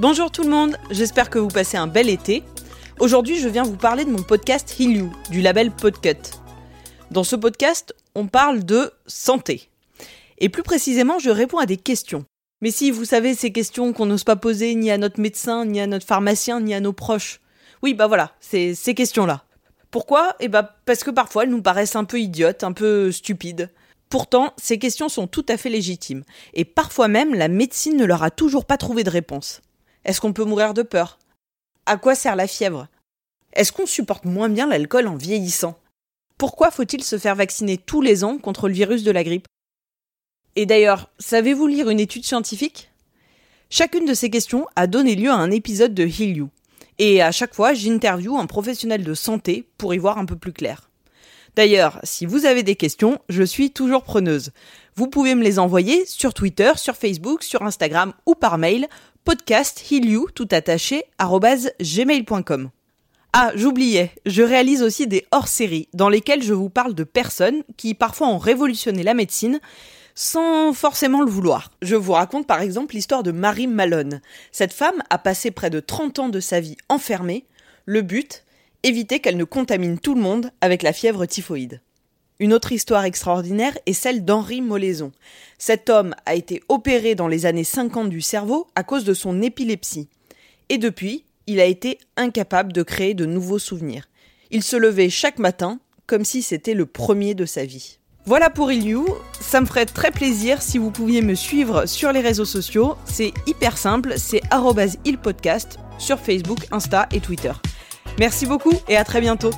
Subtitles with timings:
[0.00, 2.44] Bonjour tout le monde, j'espère que vous passez un bel été.
[3.00, 6.38] Aujourd'hui, je viens vous parler de mon podcast Heal du label Podcut.
[7.10, 9.70] Dans ce podcast, on parle de santé.
[10.38, 12.24] Et plus précisément, je réponds à des questions.
[12.62, 15.80] Mais si vous savez ces questions qu'on n'ose pas poser ni à notre médecin, ni
[15.80, 17.40] à notre pharmacien, ni à nos proches.
[17.82, 19.42] Oui, bah voilà, c'est ces questions-là.
[19.90, 20.36] Pourquoi?
[20.38, 23.68] Eh bah parce que parfois elles nous paraissent un peu idiotes, un peu stupides.
[24.10, 26.22] Pourtant, ces questions sont tout à fait légitimes.
[26.54, 29.60] Et parfois même, la médecine ne leur a toujours pas trouvé de réponse.
[30.04, 31.18] Est-ce qu'on peut mourir de peur?
[31.86, 32.88] À quoi sert la fièvre?
[33.52, 35.78] Est-ce qu'on supporte moins bien l'alcool en vieillissant?
[36.36, 39.46] Pourquoi faut-il se faire vacciner tous les ans contre le virus de la grippe?
[40.54, 42.90] Et d'ailleurs, savez-vous lire une étude scientifique?
[43.70, 46.50] Chacune de ces questions a donné lieu à un épisode de Heal You.
[46.98, 50.52] Et à chaque fois, j'interviewe un professionnel de santé pour y voir un peu plus
[50.52, 50.90] clair.
[51.54, 54.52] D'ailleurs, si vous avez des questions, je suis toujours preneuse.
[54.94, 58.86] Vous pouvez me les envoyer sur Twitter, sur Facebook, sur Instagram ou par mail
[59.28, 59.84] podcast
[60.34, 62.70] tout attaché gmail.com.
[63.34, 67.92] Ah, j'oubliais, je réalise aussi des hors-séries dans lesquelles je vous parle de personnes qui
[67.92, 69.60] parfois ont révolutionné la médecine
[70.14, 71.70] sans forcément le vouloir.
[71.82, 74.22] Je vous raconte par exemple l'histoire de Marie Malone.
[74.50, 77.44] Cette femme a passé près de 30 ans de sa vie enfermée.
[77.84, 78.44] Le but
[78.82, 81.82] Éviter qu'elle ne contamine tout le monde avec la fièvre typhoïde.
[82.40, 85.10] Une autre histoire extraordinaire est celle d'Henri Molaison.
[85.58, 89.42] Cet homme a été opéré dans les années 50 du cerveau à cause de son
[89.42, 90.08] épilepsie.
[90.68, 94.08] Et depuis, il a été incapable de créer de nouveaux souvenirs.
[94.52, 97.98] Il se levait chaque matin comme si c'était le premier de sa vie.
[98.24, 99.06] Voilà pour Iliou,
[99.40, 103.32] ça me ferait très plaisir si vous pouviez me suivre sur les réseaux sociaux, c'est
[103.46, 104.42] hyper simple, c'est
[105.04, 107.52] ilpodcast sur Facebook, Insta et Twitter.
[108.18, 109.50] Merci beaucoup et à très bientôt